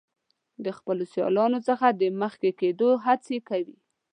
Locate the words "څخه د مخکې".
1.67-2.49